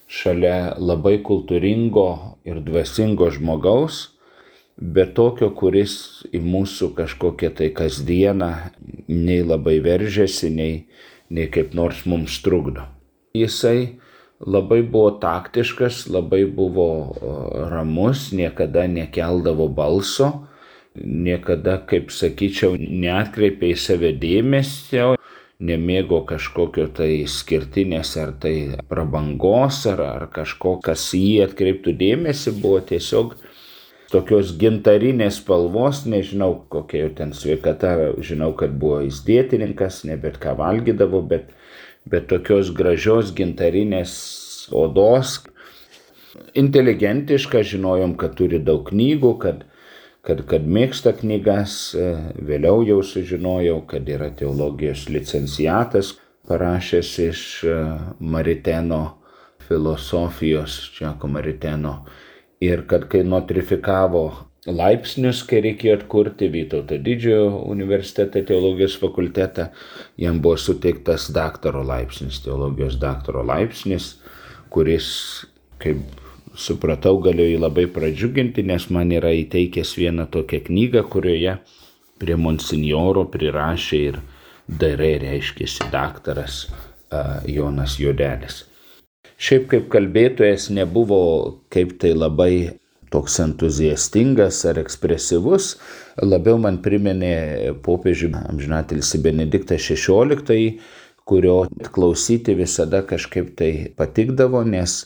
[0.08, 2.10] šalia labai kultūringo
[2.46, 4.16] ir dvasingo žmogaus,
[4.78, 8.52] bet tokio, kuris į mūsų kažkokią tai kasdieną
[9.08, 10.74] nei labai veržiasi, nei,
[11.30, 12.86] nei kaip nors mums trukdo.
[13.36, 13.98] Jisai
[14.40, 17.16] labai buvo taktiškas, labai buvo
[17.72, 20.48] ramus, niekada nekeldavo balso,
[20.96, 25.16] niekada, kaip sakyčiau, neatkreipė į save dėmesio,
[25.64, 28.56] nemėgo kažkokio tai skirtinės ar tai
[28.90, 33.38] prabangos ar, ar kažko, kas jį atkreiptų dėmesį, buvo tiesiog
[34.12, 40.40] tokios gintarinės spalvos, nežinau kokia jau ten sveikata, žinau, kad buvo jis dietininkas, ne bet
[40.44, 41.52] ką valgydavo, bet,
[42.10, 44.16] bet tokios gražios gintarinės
[44.76, 45.40] odos.
[46.56, 49.64] Inteligentiška, žinojom, kad turi daug knygų, kad,
[50.26, 51.96] kad, kad mėgsta knygas,
[52.36, 56.16] vėliau jau sužinojau, kad yra teologijos licenciatas,
[56.50, 57.44] parašęs iš
[58.20, 59.04] Mariteno
[59.68, 61.96] filosofijos, Čiako Mariteno
[62.62, 64.26] ir kad kai notrifikavo
[64.66, 69.70] laipsnius, kai reikėjo atkurti Vytauto didžiojo universitetą teologijos fakultetą,
[70.18, 74.16] jam buvo suteiktas daktaro laipsnis, teologijos daktaro laipsnis,
[74.74, 75.08] kuris,
[75.82, 76.25] kaip
[76.60, 81.58] supratau, galėjo jį labai pradžiuginti, nes man yra įteikęs vieną tokią knygą, kurioje
[82.22, 84.22] prie monsinjoro prirašė ir
[84.68, 86.66] darai reiškėsi daktaras
[87.48, 88.64] Jonas Jodelis.
[89.36, 91.22] Šiaip kaip kalbėtojas nebuvo
[91.74, 92.78] kaip tai labai
[93.12, 95.76] toks entuziastingas ar ekspresyvus,
[96.24, 100.80] labiau man priminė popiežių amžinatilsi Benediktą XVI,
[101.26, 105.06] kurio klausyti visada kažkaip tai patikdavo, nes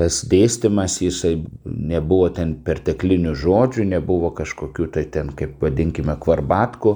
[0.00, 1.34] tas dėstymas jisai
[1.68, 6.94] nebuvo ten perteklinių žodžių, nebuvo kažkokių tai ten, kaip vadinkime, kvarbatkų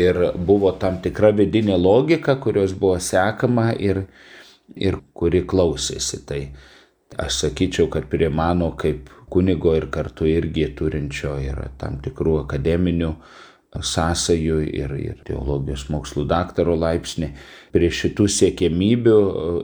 [0.00, 4.06] ir buvo tam tikra vidinė logika, kurios buvo sekama ir
[4.76, 6.22] ir kuri klausėsi.
[6.26, 6.40] Tai
[7.20, 13.12] aš sakyčiau, kad prie mano kaip kunigo ir kartu irgi turinčio yra tam tikrų akademinių
[13.70, 17.30] sąsajų ir, ir teologijos mokslų daktaro laipsnį.
[17.74, 19.20] Prie šitų siekėmybių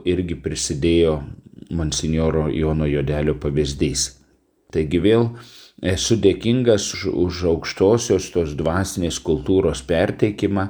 [0.07, 1.17] irgi prisidėjo
[1.71, 4.09] monsinjoro Jono Jodelio pavyzdys.
[4.73, 5.29] Taigi vėl
[5.81, 10.67] esu dėkingas už aukštosios tos dvasinės kultūros perteikimą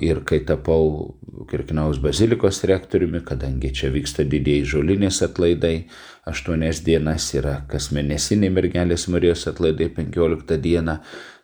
[0.00, 1.16] ir kai tapau
[1.50, 5.88] Kirkinaus bazilikos rektoriumi, kadangi čia vyksta didėjai žolinės atlaidai,
[6.28, 10.98] aštuonias dienas yra kasmėnesiniai mergelės Marijos atlaidai 15 dieną,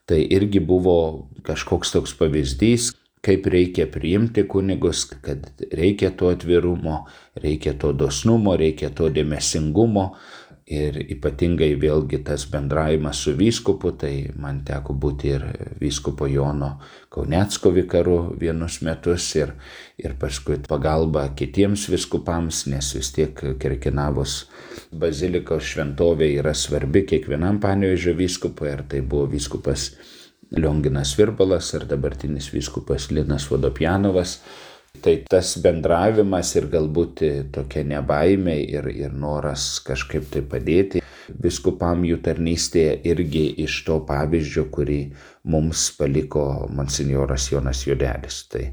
[0.08, 2.92] tai irgi buvo kažkoks toks pavyzdys,
[3.24, 7.04] kaip reikia priimti kunigus, kad reikia to atvirumo,
[7.42, 10.10] reikia to dosnumo, reikia to dėmesingumo,
[10.68, 15.44] ir ypatingai vėlgi tas bendravimas su vyskupu, tai man teko būti ir
[15.80, 16.74] vyskupo Jono
[17.12, 19.54] Kaunecko vikaru vienus metus ir,
[19.96, 24.42] ir paskui pagalba kitiems viskupams, nes vis tiek Kirkinavos
[24.92, 29.94] bazilikos šventovė yra svarbi kiekvienam paniožio vyskupui, ar tai buvo vyskupas
[30.56, 34.38] Lionginas Virbalas ar dabartinis vyskupas Linas Vodopjanovas
[35.02, 37.20] Tai tas bendravimas ir galbūt
[37.54, 41.02] tokia nebaimė ir, ir noras kažkaip tai padėti
[41.44, 45.00] viskupam jų tarnystėje irgi iš to pavyzdžio, kurį
[45.52, 46.44] mums paliko
[46.74, 48.40] monsinjoras Jonas Jodelis.
[48.50, 48.64] Tai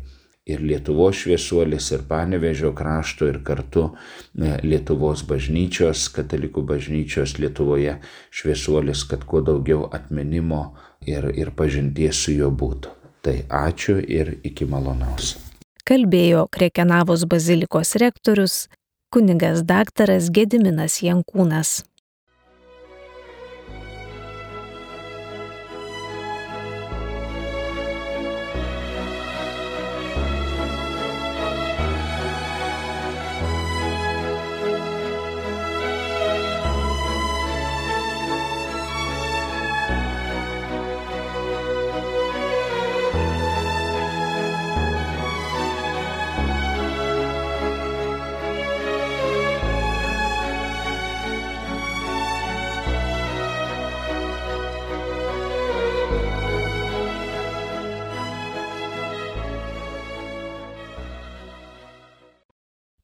[0.45, 7.97] ir Lietuvos šviesuolis, ir Panevežio krašto, ir kartu e, Lietuvos bažnyčios, katalikų bažnyčios Lietuvoje
[8.29, 10.75] šviesuolis, kad kuo daugiau atminimo
[11.05, 12.93] ir, ir pažinties su juo būtų.
[13.25, 15.35] Tai ačiū ir iki malonaus
[15.85, 18.55] kalbėjo Krekenavos bazilikos rektorius
[19.13, 21.83] kunigas daktaras Gediminas Jankūnas.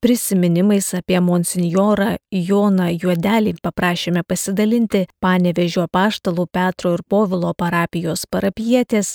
[0.02, 9.12] Prisiminimais apie monsinjorą Joną Juodelį paprašėme pasidalinti Panevežio paštalų Petro ir Povilo parapijos parapietės,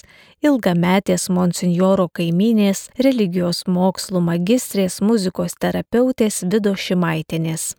[0.47, 7.73] ilgametės monsinjoro kaiminės, religijos mokslų magistrės, muzikos terapeutės Vido Šimaitinės.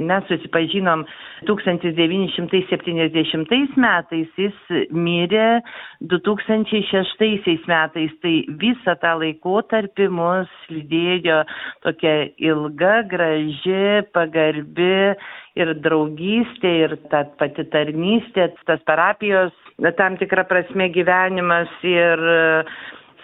[0.00, 1.02] Mes susipažinom
[1.44, 4.56] 1970 metais, jis
[4.88, 5.60] mirė
[6.08, 8.32] 2006 metais, tai
[8.62, 11.42] visą tą laikotarpį mus lydėjo
[11.84, 15.12] tokia ilga, graži, pagarbi
[15.60, 19.52] ir draugystė, ir ta pati tarnystė, tas parapijos
[20.00, 22.16] tam tikrą prasme gyvenimas ir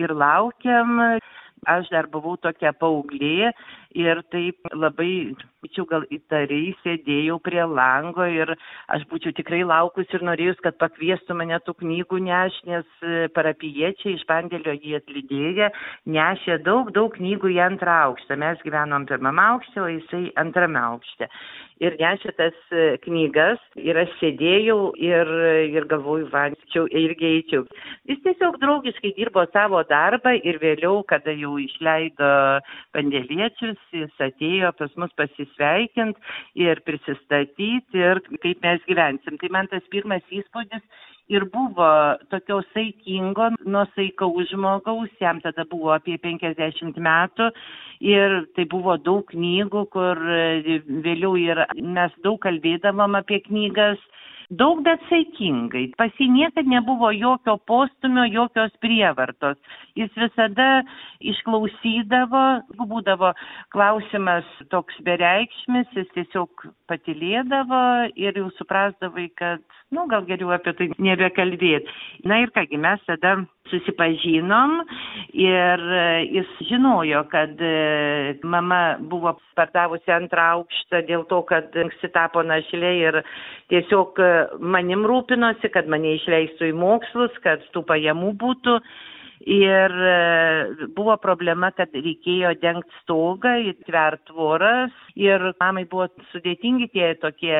[0.00, 1.20] ir laukiam.
[1.68, 3.52] Aš dar buvau tokia paauglė
[3.98, 8.54] ir taip labai, būčiau gal įtariai, sėdėjau prie lango ir
[8.92, 14.16] aš būčiau tikrai laukus ir norėjus, kad pakviestų mane tų knygų neš, nes e, parapiečiai
[14.16, 15.72] iš pandėlio jį atlydėję,
[16.18, 18.38] nešė daug, daug knygų į antrą aukštą.
[18.42, 21.30] Mes gyvenom pirmame aukšte, o jisai antrame aukšte
[21.82, 25.30] ir nešė tas e, knygas ir aš sėdėjau ir,
[25.74, 27.66] ir galvoju, vančiau, irgi eičiau.
[28.10, 32.30] Jis tiesiog draugiškai dirbo savo darbą ir vėliau, kada jau išleido
[32.94, 39.38] pandėliečius, jis atėjo pas mus pasisveikinti ir prisistatyti ir kaip mes gyvensim.
[39.40, 40.84] Tai man tas pirmas įspūdis
[41.32, 41.88] ir buvo
[42.32, 47.50] tokio saikingo, nuosaikaus žmogaus, jam tada buvo apie 50 metų
[48.04, 50.20] ir tai buvo daug knygų, kur
[51.06, 54.00] vėliau ir mes daug kalbėdavom apie knygas
[54.60, 55.86] daug bet saikingai.
[55.98, 59.58] Pas jį niekad nebuvo jokio postumio, jokios prievartos.
[59.98, 60.68] Jis visada
[61.32, 62.44] išklausydavo,
[62.90, 63.32] būdavo
[63.74, 67.82] klausimas toks bereikšmis, jis tiesiog patilėdavo
[68.20, 71.98] ir jau suprasdavai, kad, nu, gal geriau apie tai nebekalbėti.
[72.28, 73.38] Na ir kągi, mes tada
[73.70, 74.80] susipažinom
[75.32, 75.84] ir
[76.32, 82.92] jis žinojo, kad e, mama buvo pardavusi antrą aukštą dėl to, kad anksti tapo našlė
[83.04, 83.20] ir
[83.72, 84.20] tiesiog
[84.60, 88.78] manim rūpinosi, kad mane išleistų į mokslus, kad tų pajamų būtų.
[89.46, 97.14] Ir e, buvo problema, kad reikėjo dengti stogą, įtvert tvoras ir mamai buvo sudėtingi tie
[97.18, 97.56] tokie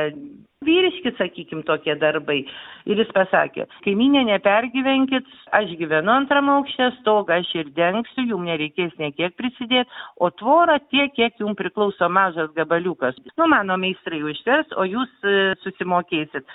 [0.62, 2.44] vyriški, sakykim, tokie darbai.
[2.86, 5.26] Ir jis pasakė, kaiminė nepergyvenkit,
[5.58, 9.90] aš gyvenu antram aukšte, stogą aš ir dengsiu, jums nereikės niekiek prisidėti,
[10.22, 13.18] o tvorą tiek, kiek jums priklauso mažas gabaliukas.
[13.34, 16.46] Nu, mano meistrai užters, o jūs e, susimokėsit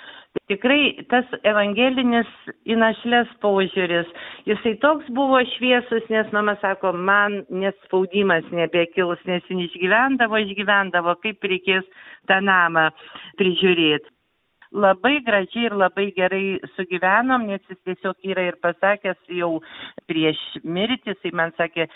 [0.48, 2.28] tikrai tas evangelinis
[2.68, 4.08] į našles požiūris,
[4.48, 11.50] jisai toks buvo šviesus, nes mama sako, man nespaudimas nebekils, nes jis išgyvendavo, išgyvendavo, kaip
[11.52, 11.88] reikės
[12.30, 12.88] tą namą
[13.40, 14.17] prižiūrėti
[14.72, 19.50] labai gražiai ir labai gerai sugyvenom, nes jis tiesiog yra ir pasakęs jau
[20.10, 21.88] prieš mirtį, jisai man sakė,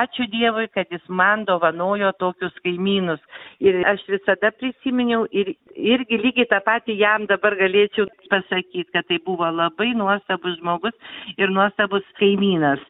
[0.00, 3.20] ačiū Dievui, kad jis man dovanojo tokius kaimynus.
[3.60, 9.20] Ir aš visada prisiminiau ir irgi lygiai tą patį jam dabar galėčiau pasakyti, kad tai
[9.24, 10.96] buvo labai nuostabus žmogus
[11.38, 12.82] ir nuostabus kaimynas.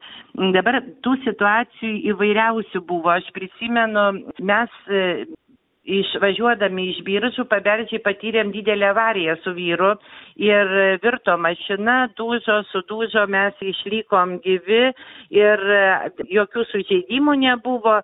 [0.55, 3.11] Dabar tų situacijų įvairiausių buvo.
[3.11, 4.05] Aš prisimenu,
[4.47, 4.77] mes
[5.89, 9.95] išvažiuodami iš biržų paberžėj patyrėm didelę avariją su vyru
[10.37, 10.69] ir
[11.03, 14.93] virto mašina dužo sudužo mes išlikom gyvi
[15.33, 15.65] ir
[16.29, 17.97] jokių sužeidimų nebuvo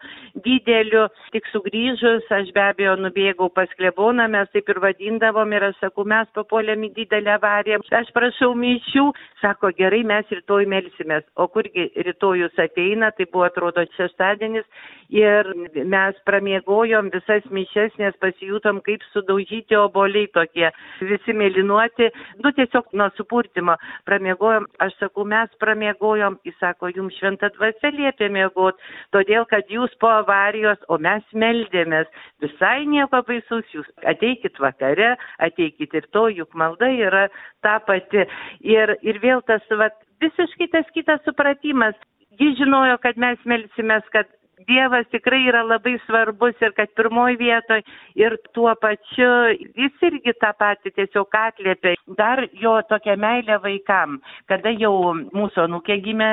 [0.44, 1.06] didelių.
[1.34, 6.06] Tik sugrįžus aš be abejo nubėgau pas kleboną mes taip ir vadindavom ir aš sakau
[6.08, 7.82] mes papuolėm į didelę avariją.
[8.00, 9.06] Aš prašau mišių
[9.42, 11.28] sako gerai mes rytoj melsimės.
[11.36, 14.64] O kurgi rytojus ateina tai buvo atrodo šeštadienis
[15.12, 15.52] ir
[15.84, 17.65] mes pramiegojom visas mišias,
[18.00, 20.68] nes pasijutom kaip sudaužyti oboliai tokie,
[21.00, 22.10] visi mėlynuoti,
[22.44, 23.76] nu tiesiog nuo supurtimo
[24.08, 28.80] pramiegojom, aš sakau, mes pramiegojom, jis sako, jums šventa dvasia liepė miegot,
[29.14, 32.10] todėl kad jūs po avarijos, o mes meldėmės,
[32.44, 37.26] visai nieko baisaus, jūs ateikit vakare, ateikit ir to, juk malda yra
[37.64, 38.26] ta pati.
[38.64, 39.90] Ir, ir vėl tas, va,
[40.22, 41.96] visiškai tas kitas supratimas.
[42.36, 44.28] Ji žinojo, kad mes melsimės, kad
[44.68, 47.82] Dievas tikrai yra labai svarbus ir kad pirmoj vietoj
[48.18, 51.94] ir tuo pačiu jis irgi tą patį tiesiog atliepia.
[52.18, 54.94] Dar jo tokia meilė vaikam, kada jau
[55.34, 56.32] mūsų anūkė gimė,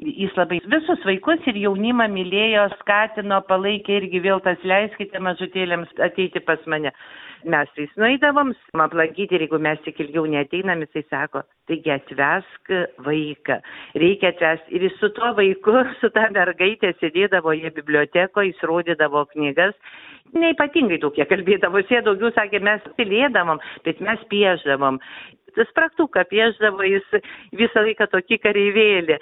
[0.00, 6.40] jis labai visus vaikus ir jaunimą mylėjo, skatino, palaikė irgi vėl tas leiskite mažutėlėms ateiti
[6.44, 6.94] pas mane.
[7.44, 8.52] Mes tais nueidavom,
[8.84, 12.72] aplankyti ir jeigu mes tik ilgiau neteinam, jisai sako, taigi atvesk
[13.06, 13.56] vaiką,
[14.02, 14.74] reikia atvesti.
[14.76, 19.76] Ir jis su tuo vaiku, su ta mergaitė sėdėdavo jie bibliotekoje, jis rodydavo knygas.
[20.36, 25.00] Neipatingai daug jie kalbėdavo, jie daugiau sakė, mes tylėdavom, bet mes pieždavom
[25.70, 27.06] spragtuką piešdavo jis
[27.56, 29.18] visą laiką tokį kareivėlį.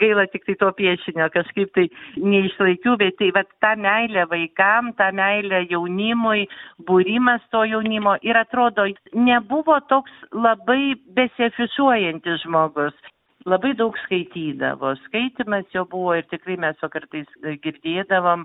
[0.00, 5.10] Gaila tik tai to piešinio kažkaip tai neišlaikiau, bet tai va tą meilę vaikam, tą
[5.14, 6.46] meilę jaunimui,
[6.88, 12.96] būrimas to jaunimo ir atrodo, nebuvo toks labai besiafišuojantis žmogus
[13.48, 14.92] labai daug skaitydavo.
[15.06, 17.28] Skaitimas jo buvo ir tikrai mes jo kartais
[17.64, 18.44] girdėdavom,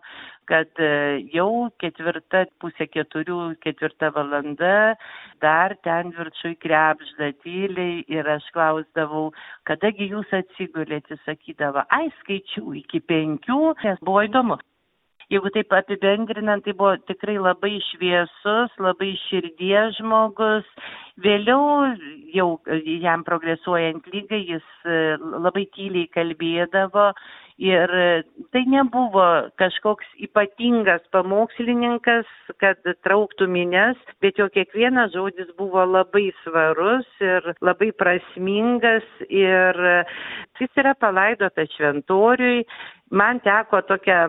[0.50, 0.92] kad e,
[1.34, 4.96] jau ketvirta, pusė keturių, ketvirta valanda,
[5.44, 9.30] dar ten viršui krepžda tyliai ir aš klausdavau,
[9.70, 14.60] kadagi jūs atsigulėte, sakydavo, ai skaičiu iki penkių, nes buvo įdomu.
[15.34, 20.68] Jeigu taip apibendrinant, tai buvo tikrai labai šviesus, labai širdies žmogus.
[21.24, 21.96] Vėliau
[22.36, 22.50] jau
[23.02, 27.10] jam progresuojant lygai jis e, labai tyliai kalbėdavo
[27.58, 27.90] ir
[28.54, 29.26] tai nebuvo
[29.58, 32.30] kažkoks ypatingas pamokslininkas,
[32.62, 39.82] kad trauktų mines, bet jo kiekvienas žodis buvo labai svarus ir labai prasmingas ir
[40.62, 42.62] jis yra palaidotas šventoriui.
[43.10, 44.28] Man teko tokia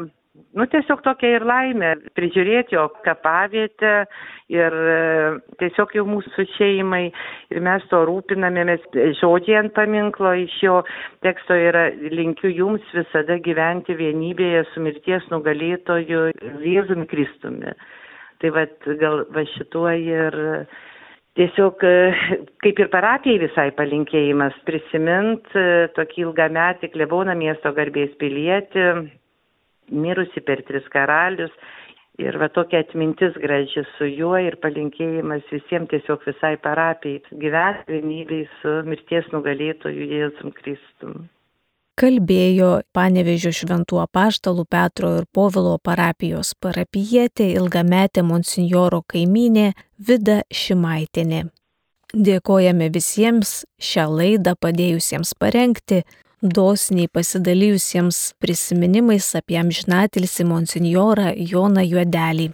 [0.58, 3.92] nu tiesiog tokia ir laimė prižiūrėti jo kapavietę
[4.52, 4.96] ir e,
[5.60, 7.04] tiesiog jau mūsų šeimai
[7.52, 8.84] ir mes to rūpinamės
[9.20, 10.80] žodžiai ant paminklo iš jo
[11.26, 16.26] teksto yra linkiu jums visada gyventi vienybėje su mirties nugalėtoju
[16.64, 17.74] Jėzumi Kristumi.
[18.38, 20.36] Tai vat, gal va šituo ir
[21.38, 21.94] tiesiog e,
[22.64, 28.90] kaip ir parapijai visai palinkėjimas prisimint e, tokį ilgametį kleboną miesto garbės pilietį
[29.90, 31.54] mirusi per tris karalius.
[32.18, 38.48] Ir va tokia atmintis graži su juo ir palinkėjimas visiems tiesiog visai parapijai gyventi vienybei
[38.58, 41.28] su mirties nugalėtoju Jėzum Kristum.
[41.98, 51.40] Kalbėjo Panevežio šventų apaštalų Petro ir Povilo parapijos parapijietė ilgametė monsinjoro kaiminė Vida Šimaitinė.
[52.14, 56.04] Dėkojame visiems šią laidą padėjusiems parengti
[56.42, 62.50] dosniai pasidalijusiems prisiminimais apie amžinatilsi monsinjorą Joną Juodelį.